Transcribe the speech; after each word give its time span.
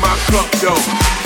my 0.00 0.16
cup, 0.30 0.50
though. 0.60 1.19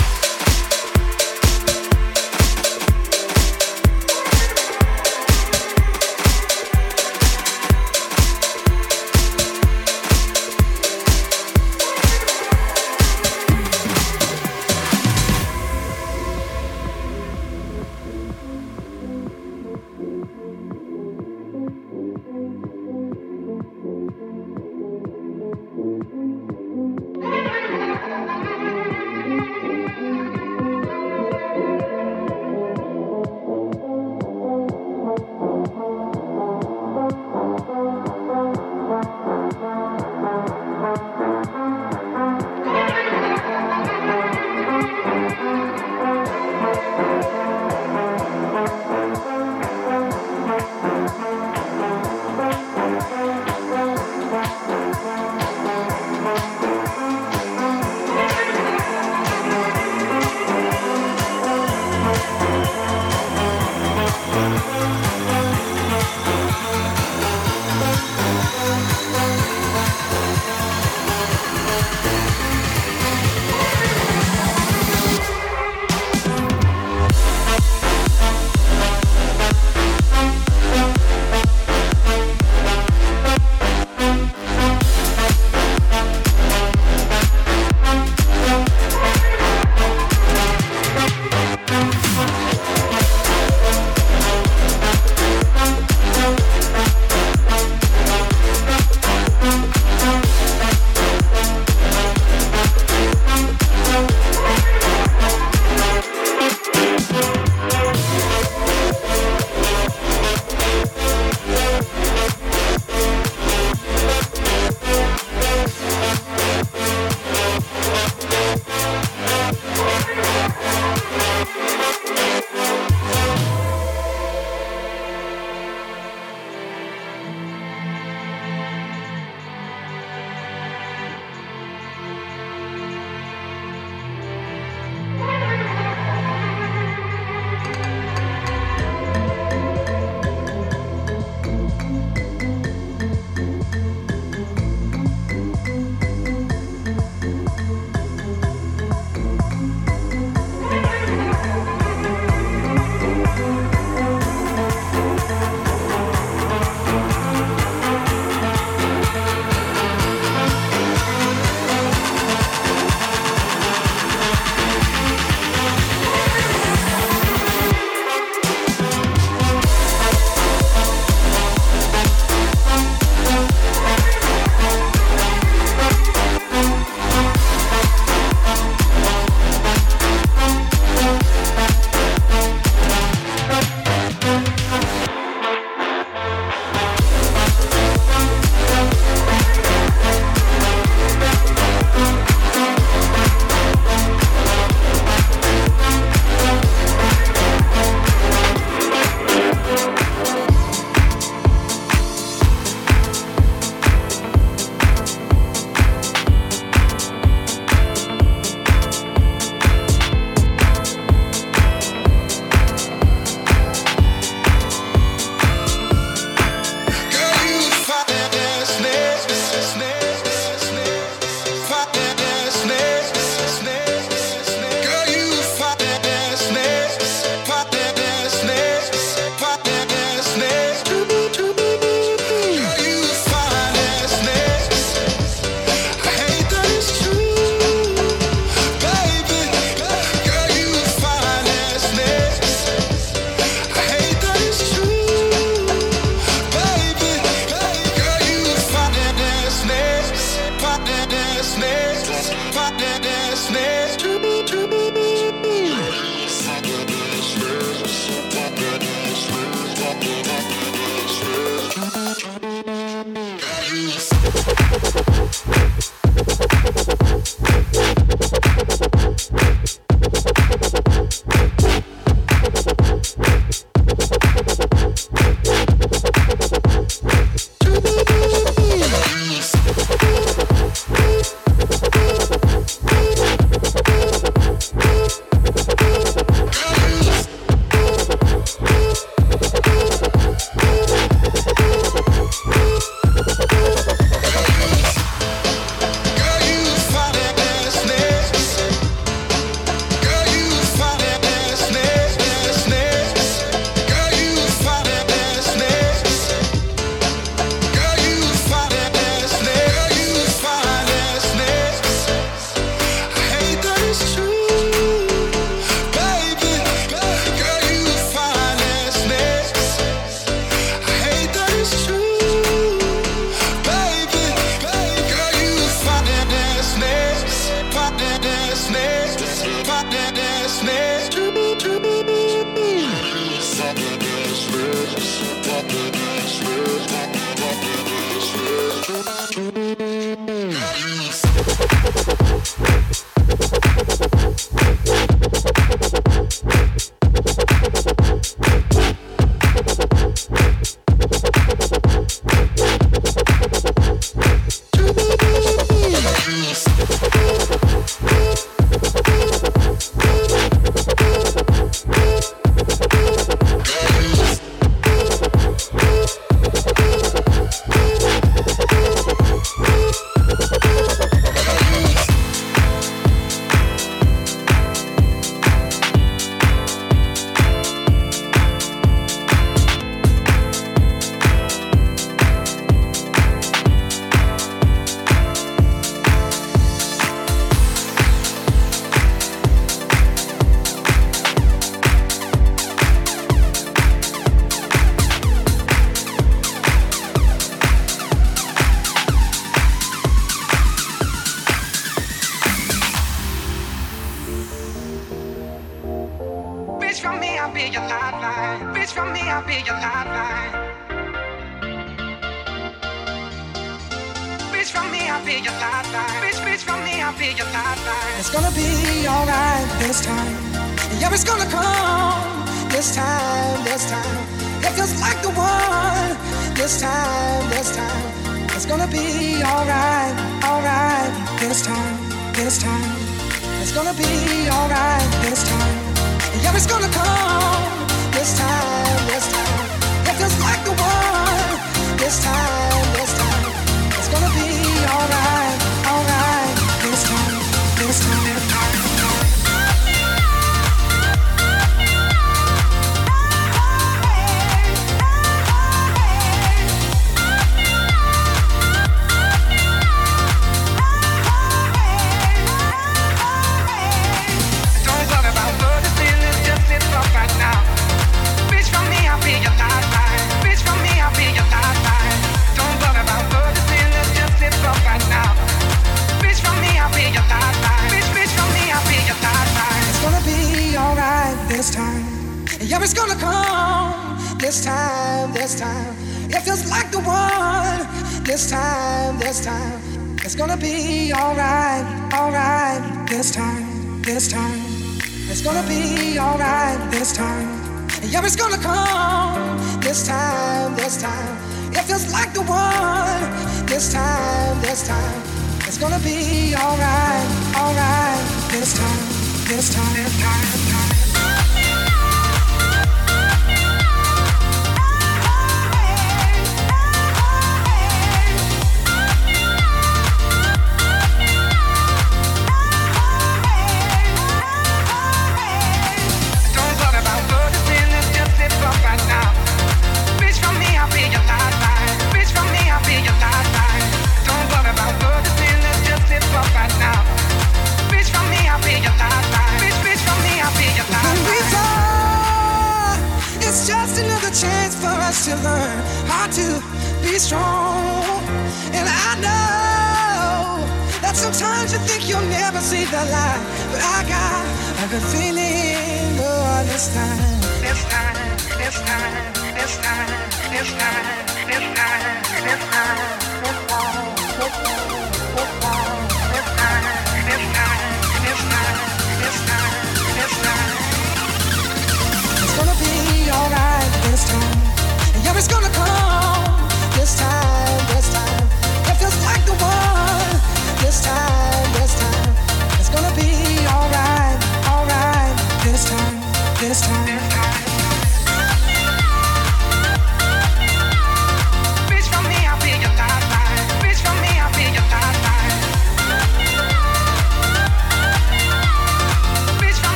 Bitch, 342.44 342.83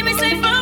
keep 0.00 0.06
me 0.06 0.14
safe 0.14 0.40
from 0.40 0.59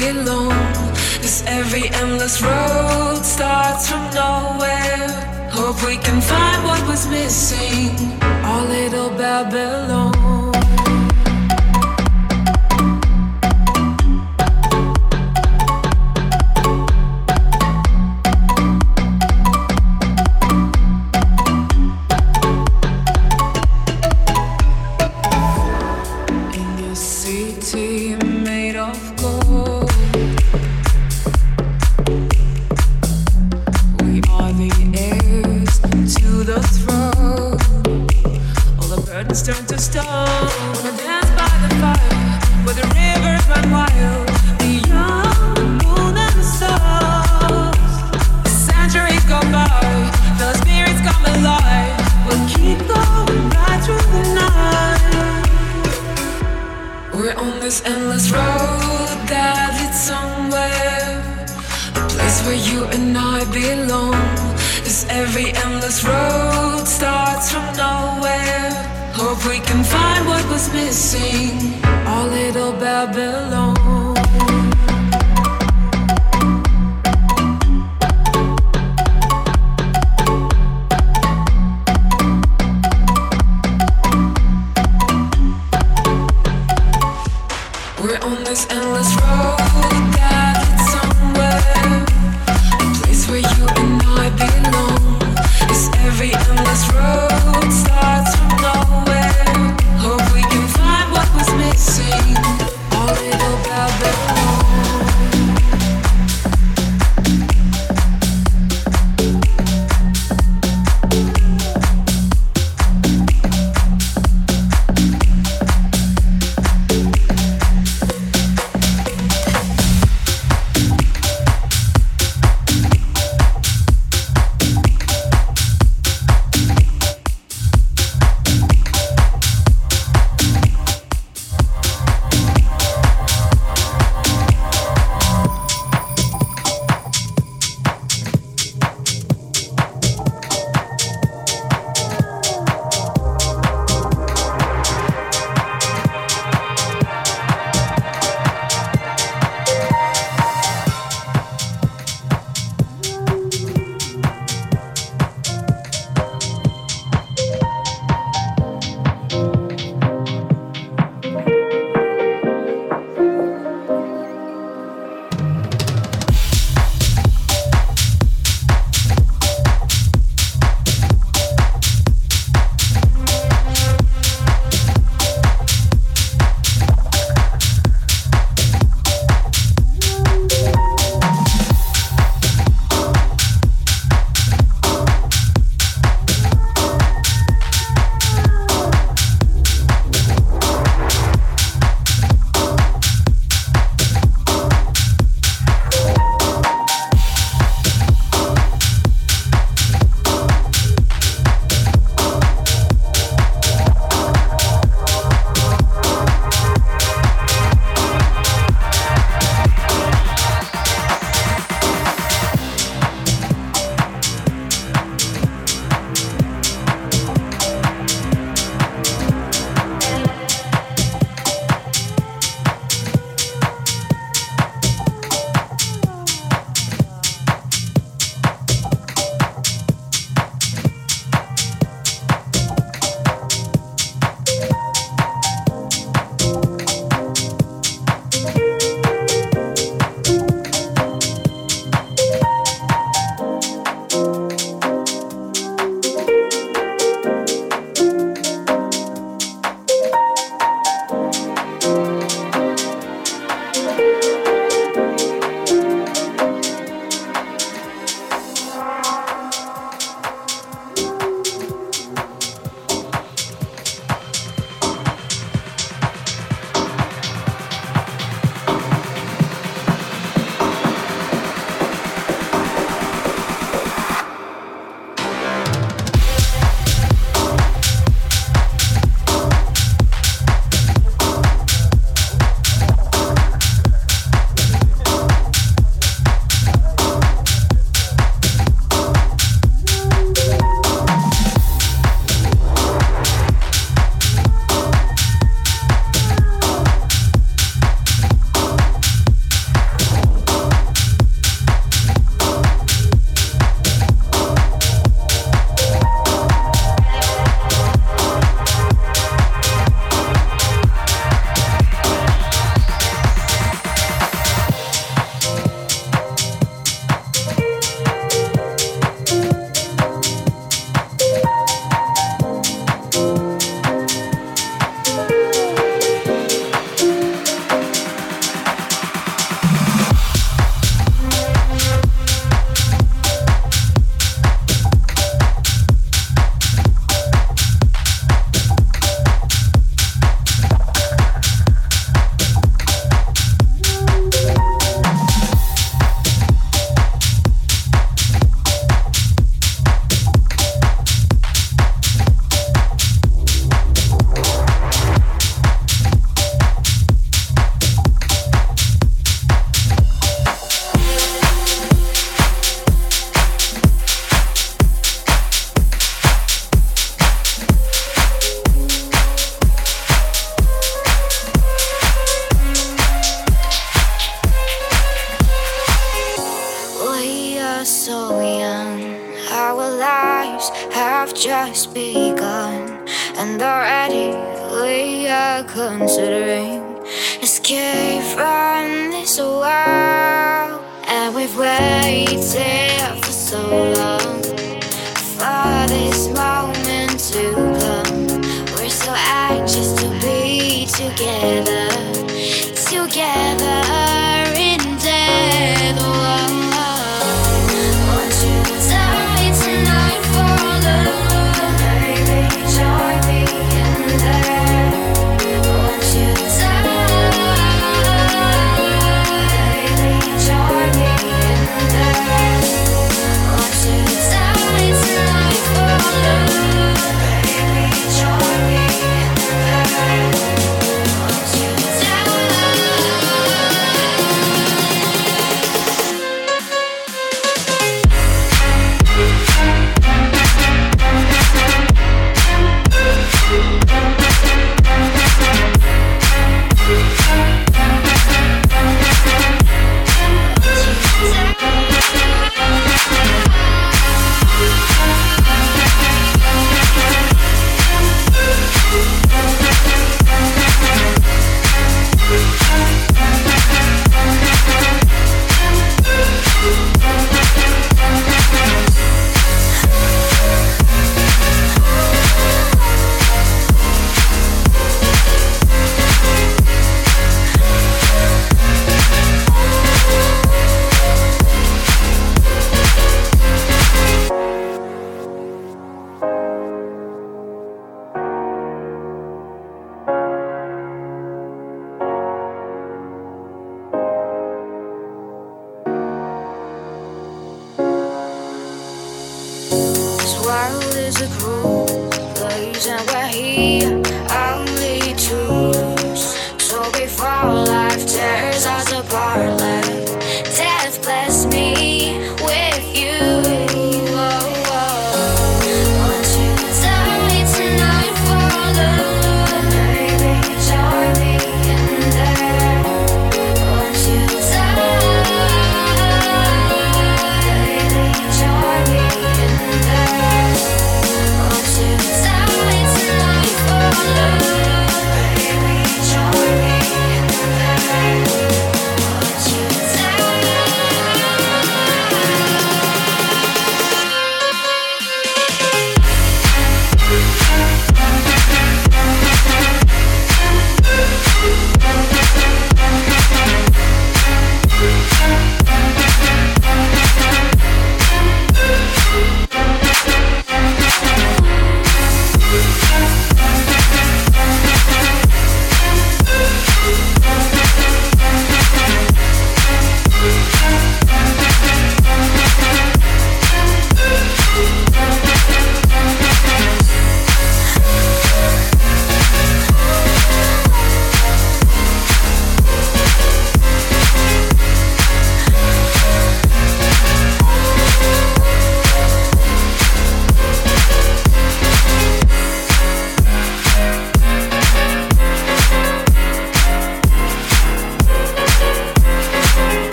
way 0.00 0.10
alone. 0.10 0.50
Cause 1.22 1.42
every 1.46 1.88
endless 1.88 2.42
road 2.42 3.22
starts 3.22 3.88
from 3.88 4.02
nowhere. 4.14 5.08
Hope 5.50 5.84
we 5.86 5.96
can 5.96 6.20
find 6.20 6.64
what 6.64 6.86
was 6.86 7.06
missing. 7.08 8.20
Our 8.22 8.66
little 8.66 9.10
Babylon. 9.10 10.39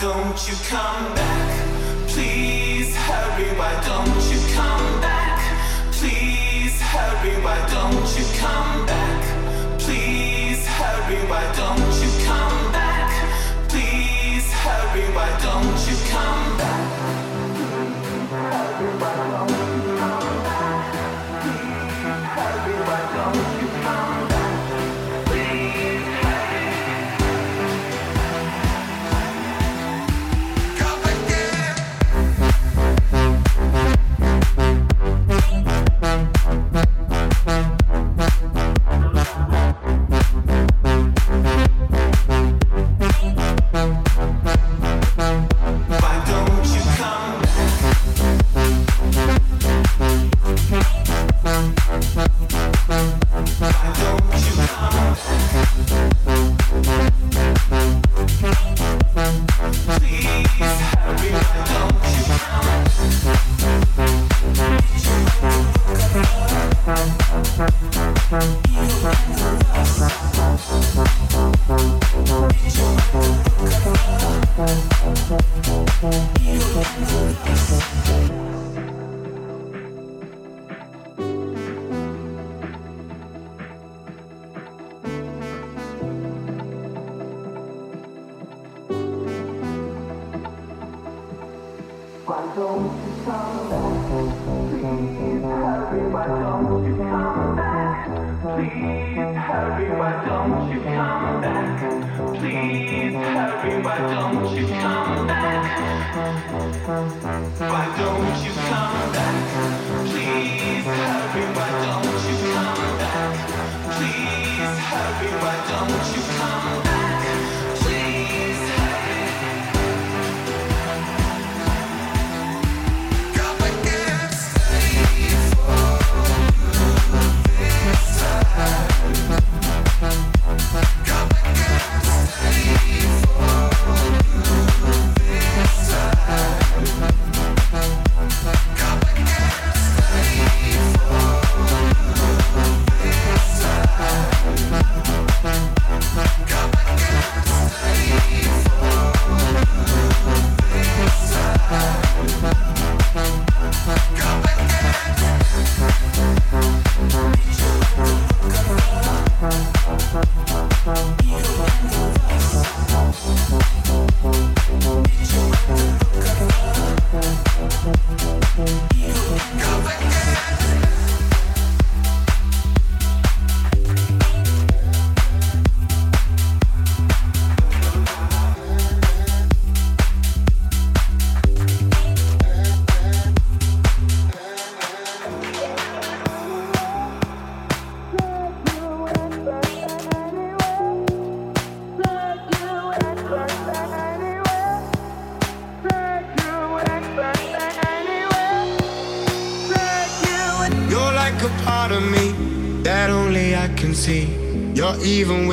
Don't 0.00 0.48
you 0.48 0.54
come 0.68 1.14
back? 1.14 2.08
Please 2.08 2.94
hurry, 2.96 3.48
why 3.56 3.72
don't 3.86 4.30
you 4.30 4.38
come 4.54 5.00
back? 5.00 5.40
Please 5.92 6.78
hurry, 6.80 7.42
why 7.42 7.58
don't 7.70 8.18
you 8.18 8.24
come 8.36 8.84
back? 8.86 9.78
Please 9.78 10.66
hurry, 10.66 11.16
why 11.30 11.44
don't 11.56 11.85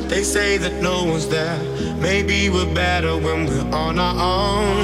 they 0.09 0.23
say 0.23 0.57
that 0.59 0.81
no 0.81 1.05
one's 1.05 1.29
there. 1.29 1.59
Maybe 1.97 2.49
we're 2.49 2.73
better 2.75 3.17
when 3.17 3.47
we're 3.47 3.75
on 3.75 3.99
our 3.99 4.15
never 4.15 4.80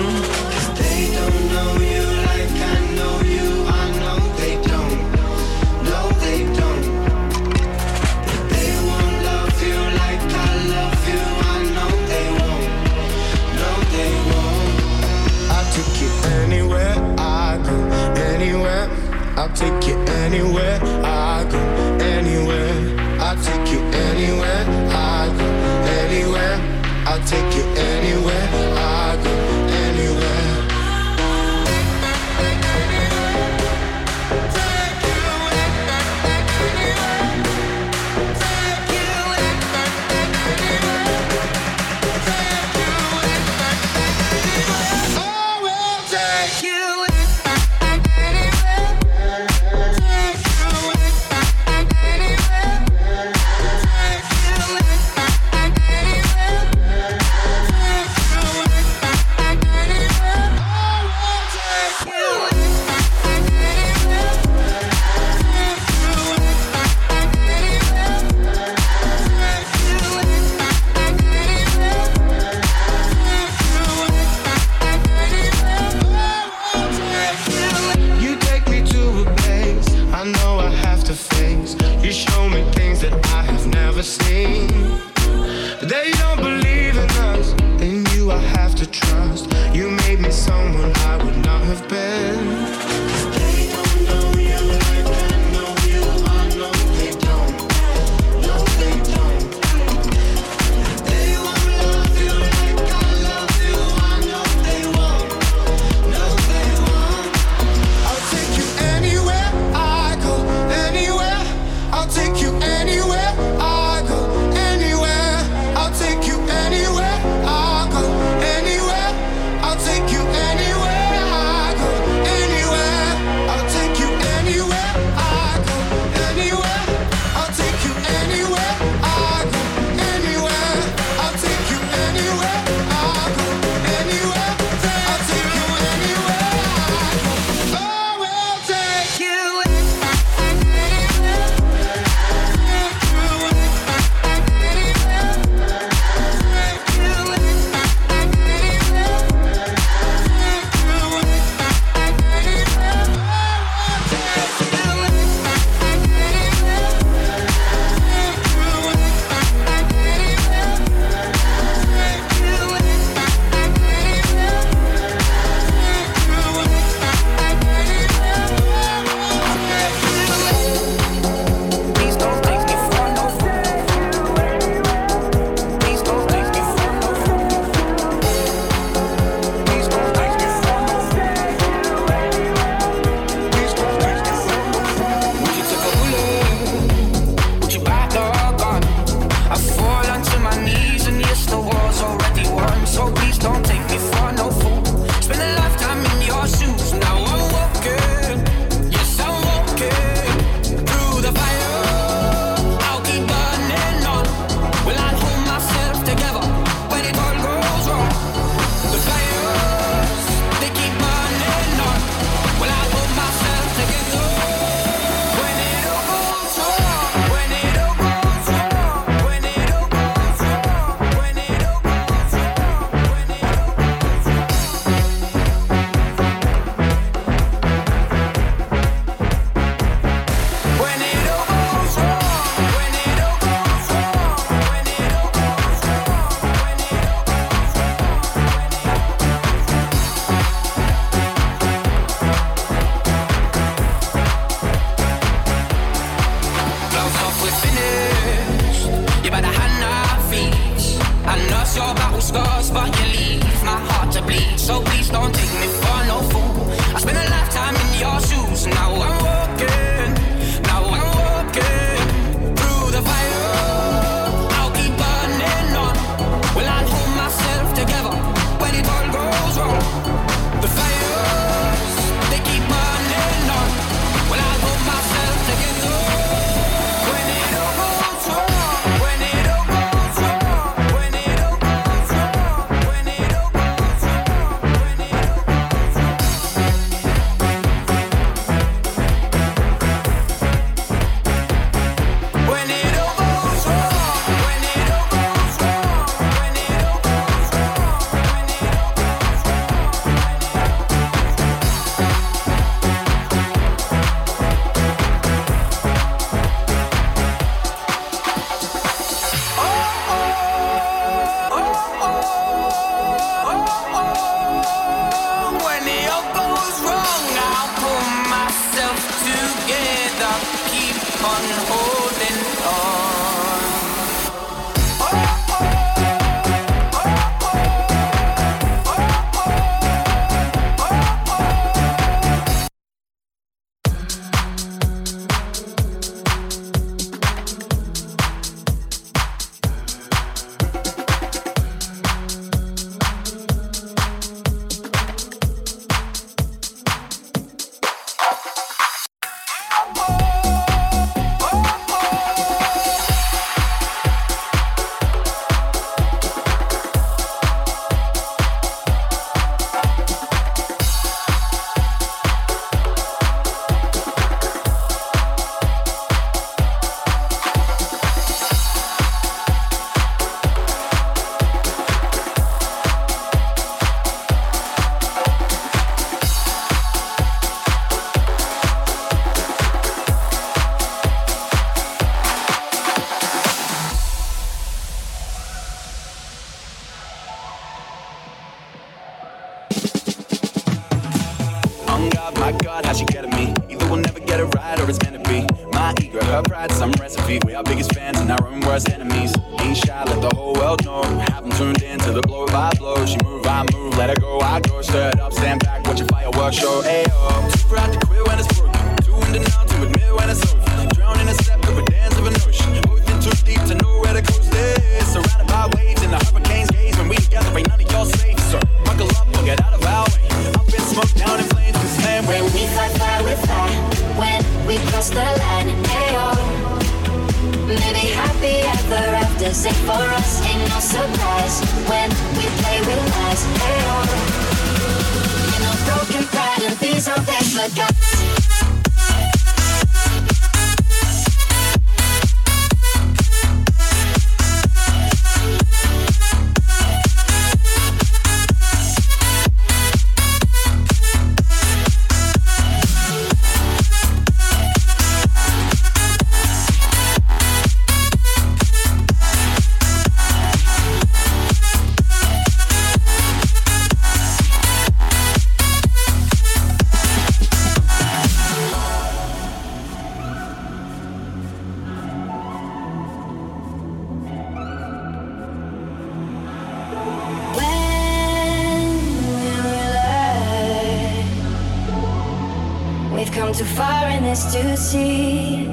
too 483.57 483.65
far 483.65 484.11
in 484.11 484.23
this 484.23 484.53
to 484.53 484.77
see 484.77 485.65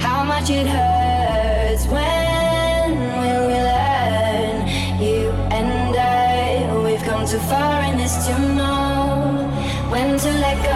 how 0.00 0.24
much 0.24 0.48
it 0.48 0.66
hurts 0.66 1.86
when 1.86 2.90
will 3.20 3.46
we 3.48 3.58
learn. 3.70 4.66
You 4.98 5.30
and 5.52 5.94
i 5.94 6.82
we've 6.82 7.02
come 7.02 7.26
too 7.26 7.38
far 7.40 7.82
in 7.92 7.98
this 7.98 8.26
to 8.26 8.38
know 8.38 9.50
when 9.90 10.18
to 10.18 10.30
let 10.44 10.56
go. 10.64 10.75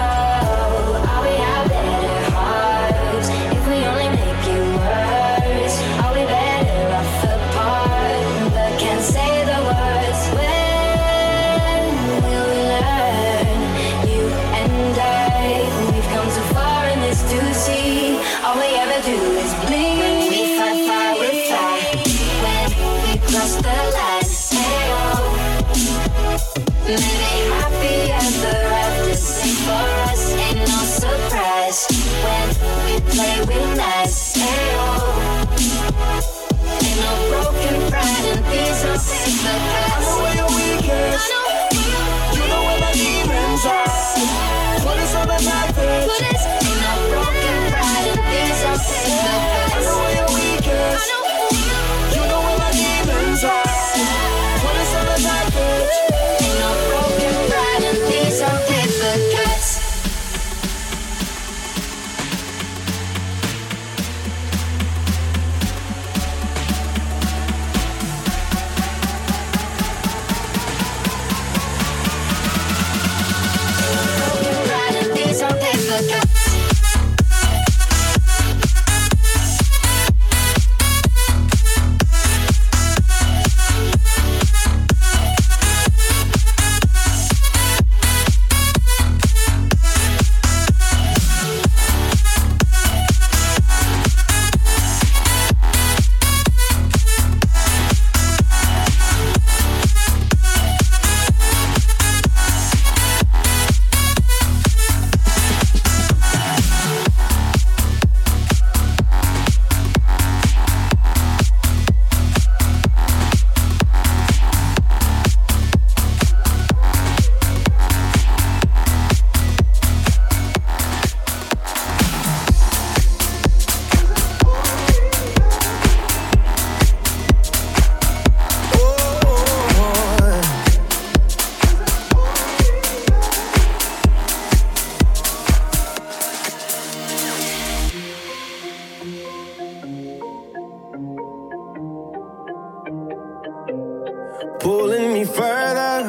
pulling 144.60 145.12
me 145.12 145.24
further, 145.24 146.02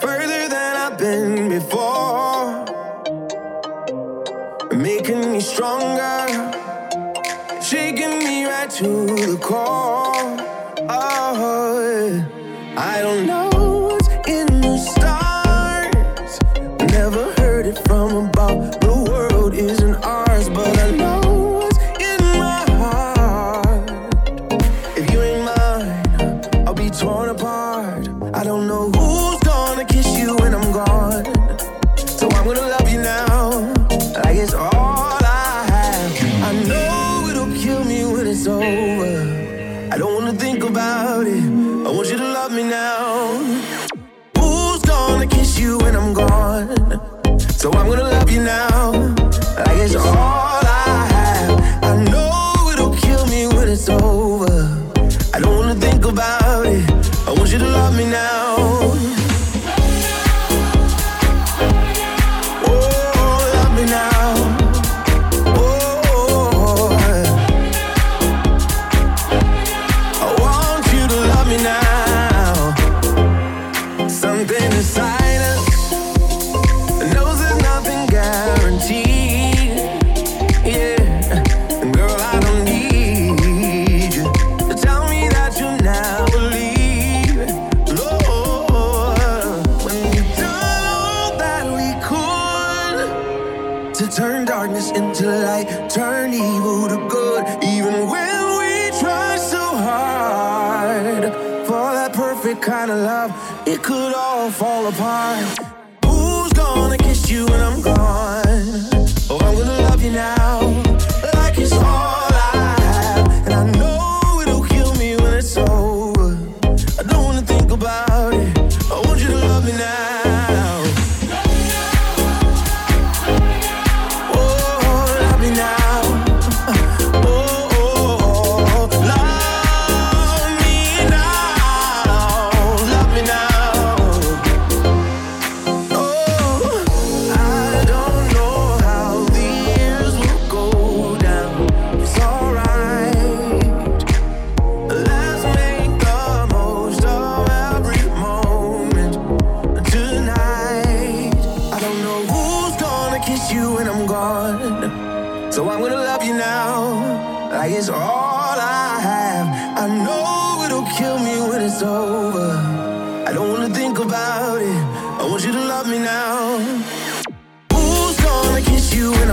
further 0.00 0.48
than 0.48 0.76
I've 0.76 0.98
been 0.98 1.48
before. 1.48 1.87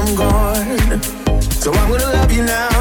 I'm 0.07 0.15
gone? 0.15 1.01
So 1.49 1.71
I'm 1.71 1.89
gonna 1.89 2.03
love 2.13 2.31
you 2.31 2.43
now, 2.43 2.74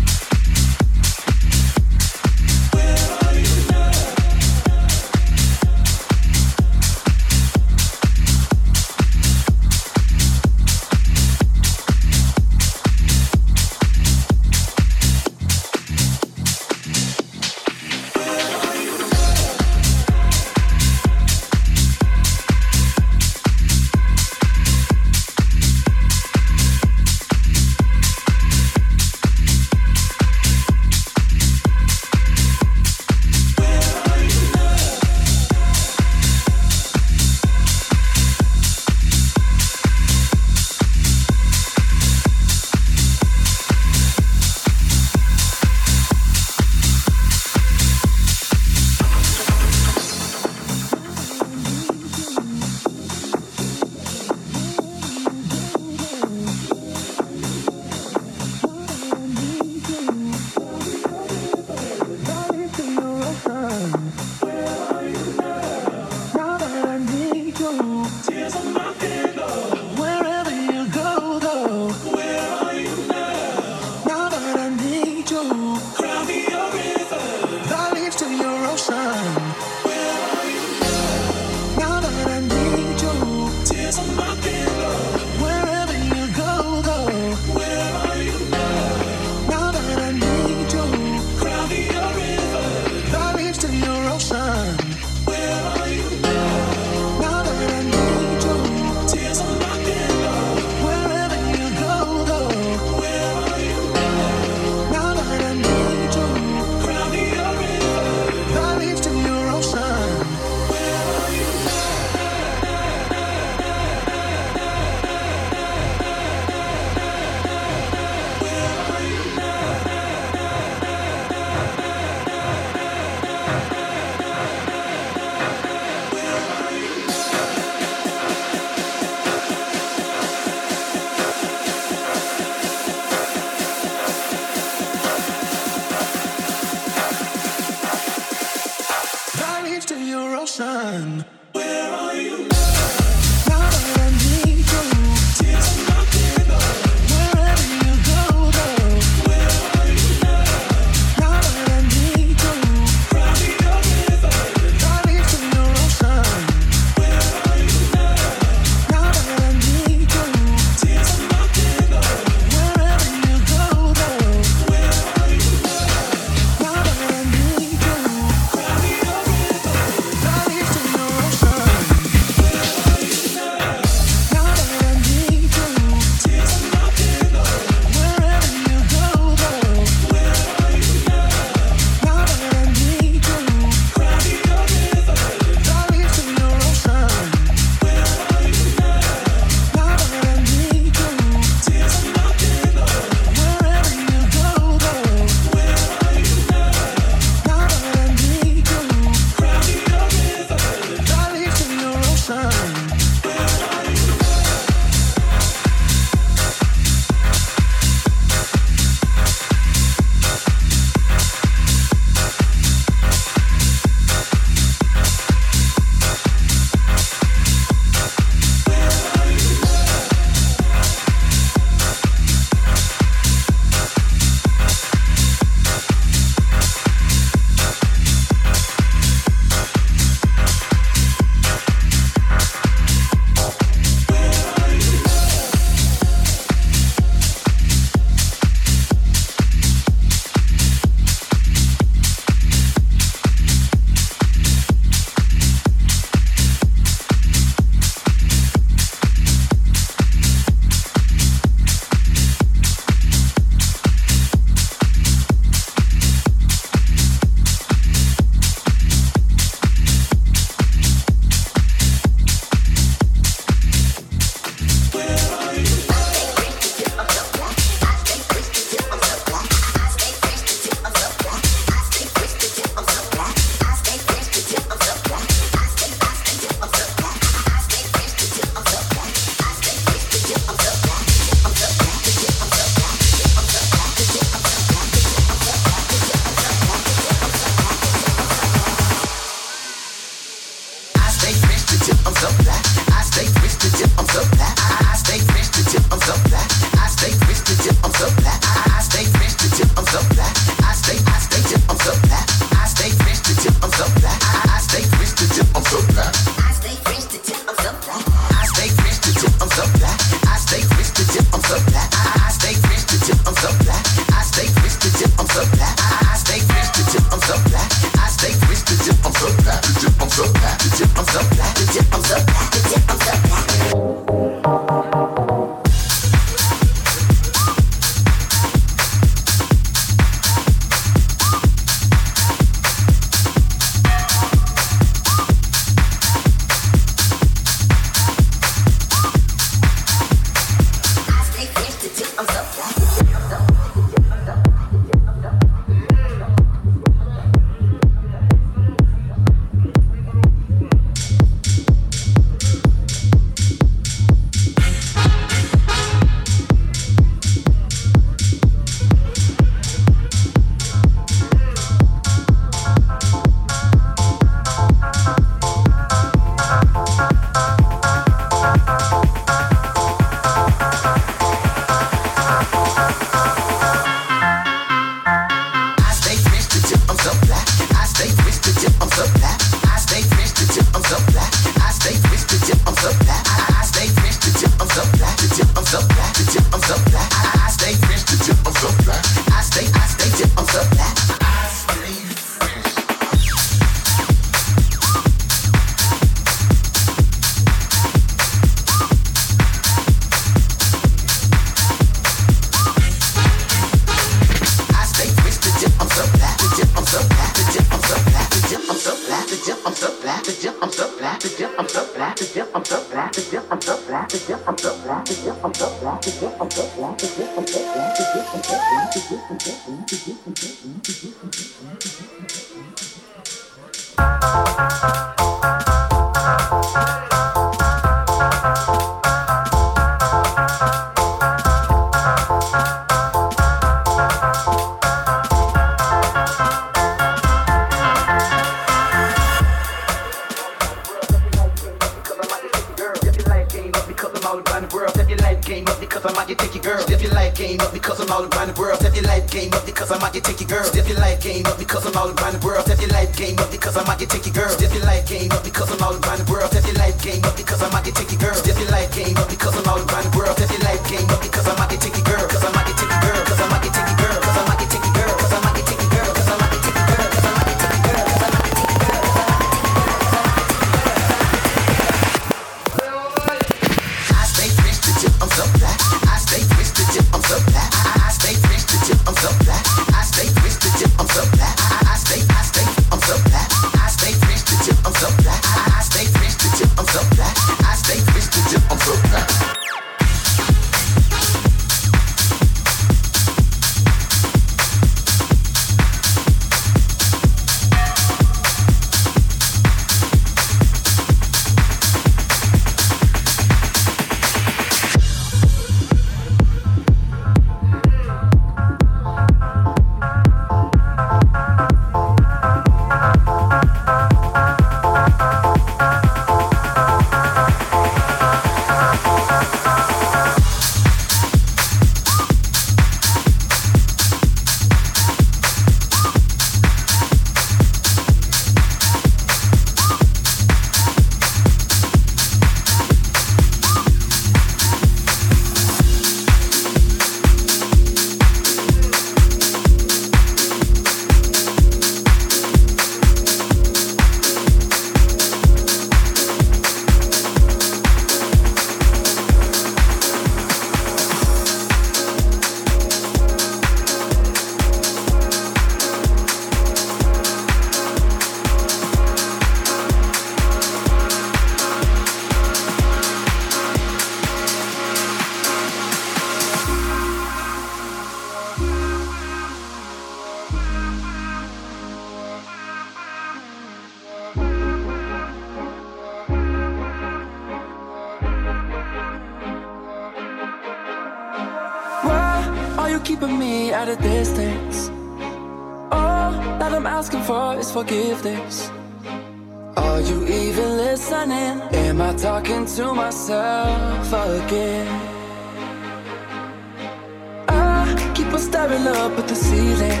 was 598.34 598.46
staring 598.46 598.86
up 598.88 599.16
at 599.16 599.28
the 599.28 599.34
ceiling, 599.34 600.00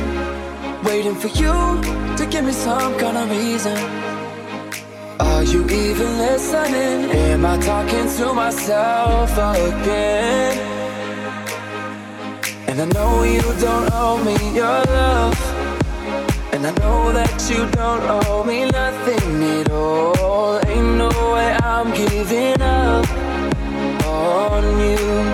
waiting 0.82 1.14
for 1.14 1.28
you 1.40 1.54
to 2.18 2.26
give 2.28 2.44
me 2.44 2.50
some 2.50 2.92
kind 2.98 3.16
of 3.16 3.30
reason. 3.30 3.78
Are 5.20 5.44
you 5.44 5.60
even 5.84 6.10
listening? 6.18 6.98
Am 7.30 7.46
I 7.46 7.56
talking 7.58 8.08
to 8.16 8.34
myself 8.34 9.30
again? 9.32 10.54
And 12.68 12.76
I 12.84 12.86
know 12.96 13.22
you 13.22 13.46
don't 13.66 13.88
owe 13.92 14.18
me 14.28 14.36
your 14.60 14.80
love. 14.98 15.40
And 16.52 16.66
I 16.66 16.72
know 16.82 17.12
that 17.12 17.36
you 17.48 17.60
don't 17.78 18.02
owe 18.16 18.42
me 18.42 18.58
nothing 18.80 19.44
at 19.58 19.70
all. 19.70 20.58
Ain't 20.66 20.96
no 21.04 21.10
way 21.34 21.50
I'm 21.72 21.88
giving 22.02 22.60
up 22.60 23.06
on 24.04 24.64
you. 24.80 25.33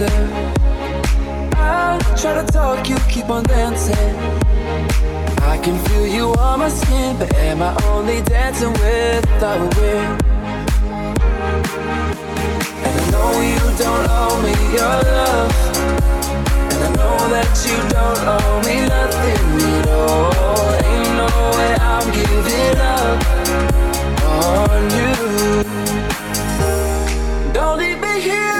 dancer. 0.00 0.30
I 1.56 1.98
try 2.16 2.34
to 2.42 2.44
talk, 2.52 2.88
you 2.88 2.96
keep 3.08 3.28
on 3.28 3.44
dancing. 3.44 4.16
I 5.42 5.58
can 5.62 5.78
feel 5.86 6.06
you 6.06 6.32
on 6.38 6.58
my 6.60 6.68
skin, 6.68 7.16
but 7.18 7.34
am 7.34 7.62
I 7.62 7.74
only 7.86 8.22
dancing 8.22 8.72
with 8.72 9.24
the 9.40 9.58
wind? 9.76 10.22
And 12.86 12.94
I 13.00 13.10
know 13.12 13.40
you 13.52 13.60
don't 13.78 14.06
owe 14.08 14.42
me 14.42 14.54
your 14.76 14.96
love. 15.10 15.52
And 16.72 16.80
I 16.84 16.90
know 16.98 17.18
that 17.34 17.50
you 17.66 17.76
don't 17.96 18.22
owe 18.34 18.58
me 18.66 18.76
nothing 18.94 19.46
at 19.76 19.88
all. 19.88 20.70
Ain't 20.90 21.12
no 21.20 21.30
way 21.56 21.72
I'm 21.92 22.06
giving 22.18 22.78
up 22.96 23.18
on 24.38 24.82
you. 24.98 25.12
Don't 27.52 27.76
leave 27.78 28.00
me 28.00 28.20
here. 28.20 28.59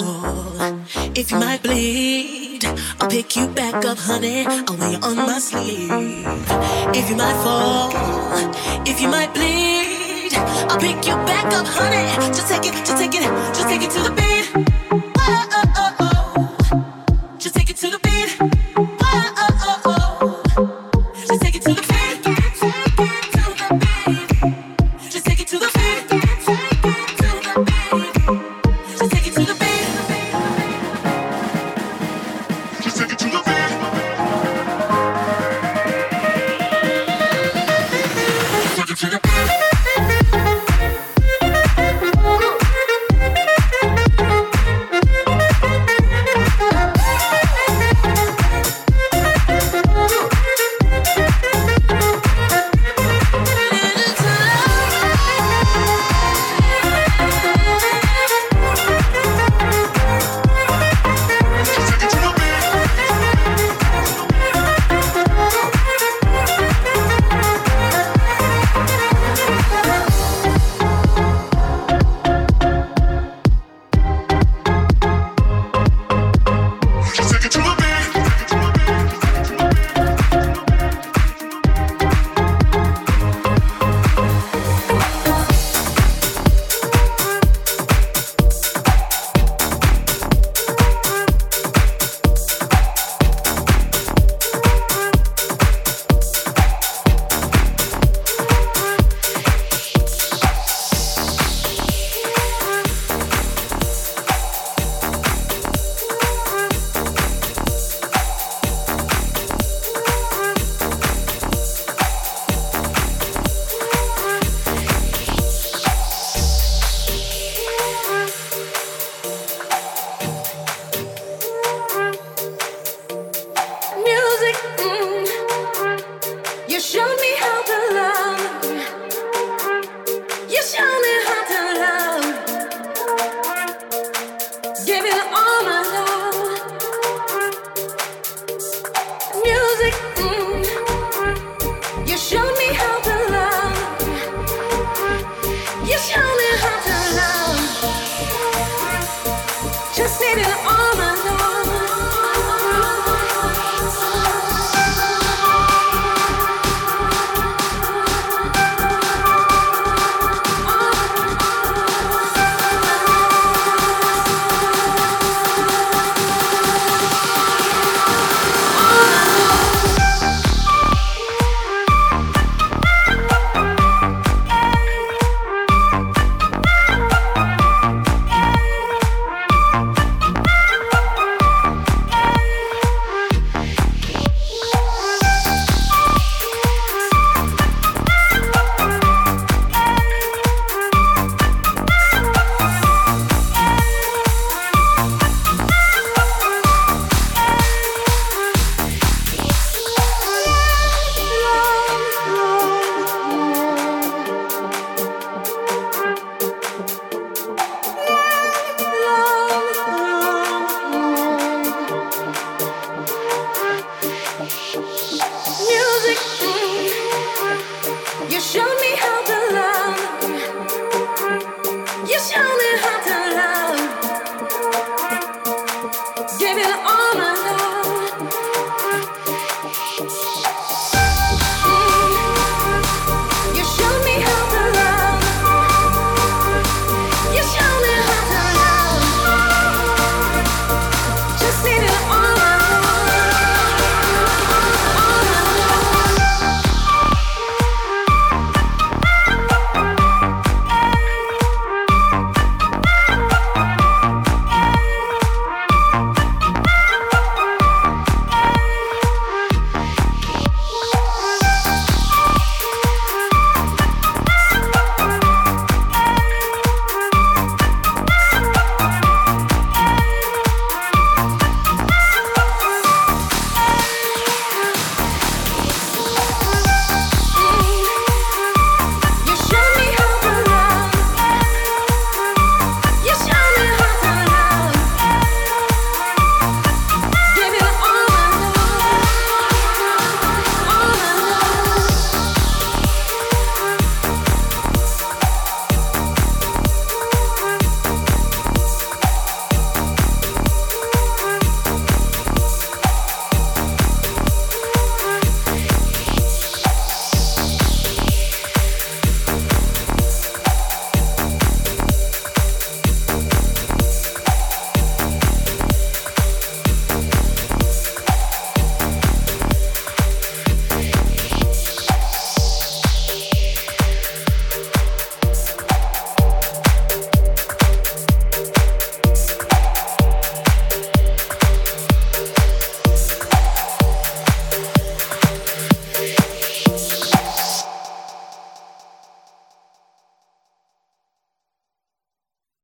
fall, 0.00 0.78
if 1.14 1.30
you 1.30 1.38
might 1.38 1.62
bleed, 1.62 2.64
I'll 3.00 3.08
pick 3.08 3.36
you 3.36 3.48
back 3.48 3.84
up, 3.84 3.98
honey. 3.98 4.46
I'll 4.46 4.76
wear 4.76 4.90
you 4.92 4.98
on 5.02 5.16
my 5.16 5.38
sleeve. 5.38 5.90
If 6.94 7.10
you 7.10 7.16
might 7.16 7.36
fall, 7.44 7.90
if 8.86 9.00
you 9.00 9.08
might 9.08 9.32
bleed, 9.34 10.32
I'll 10.70 10.78
pick 10.78 11.06
you 11.06 11.16
back 11.30 11.52
up, 11.52 11.66
honey. 11.66 12.06
Just 12.28 12.48
take 12.48 12.66
it, 12.66 12.74
just 12.84 12.96
take 12.98 13.14
it, 13.14 13.22
just 13.54 13.68
take 13.68 13.82
it 13.82 13.90
to 13.90 14.00
the. 14.02 14.12
Oh, 14.92 15.48
oh, 15.52 15.64
oh, 15.76 15.96
oh. 16.00 16.15